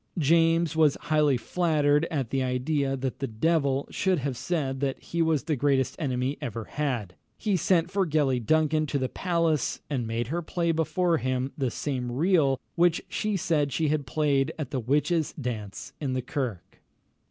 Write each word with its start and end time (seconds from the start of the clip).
James 0.17 0.75
was 0.75 0.97
highly 1.01 1.37
flattered 1.37 2.07
at 2.09 2.31
the 2.31 2.41
idea 2.41 2.97
that 2.97 3.19
the 3.19 3.27
devil 3.27 3.87
should 3.91 4.17
have 4.17 4.35
said 4.35 4.79
that 4.79 4.99
he 4.99 5.21
was 5.21 5.43
the 5.43 5.55
greatest 5.55 5.95
enemy 5.99 6.29
he 6.29 6.37
ever 6.41 6.63
had. 6.63 7.13
He 7.37 7.55
sent 7.55 7.91
for 7.91 8.07
Gellie 8.07 8.43
Duncan 8.43 8.87
to 8.87 8.97
the 8.97 9.07
palace, 9.07 9.79
and 9.91 10.07
made 10.07 10.29
her 10.29 10.41
play 10.41 10.71
before 10.71 11.17
him 11.17 11.51
the 11.55 11.69
same 11.69 12.11
reel 12.11 12.59
which 12.73 13.03
she 13.09 13.37
had 13.37 14.07
played 14.07 14.51
at 14.57 14.71
the 14.71 14.79
witches' 14.79 15.33
dance 15.39 15.93
in 16.01 16.13
the 16.13 16.23
kirk. 16.23 16.81